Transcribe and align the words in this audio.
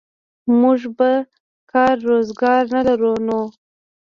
موږ 0.59 0.79
به 0.97 1.11
کار 1.71 1.95
روزګار 2.09 2.63
نه 2.73 2.81
لرو 2.87 3.13
نو. 3.27 3.41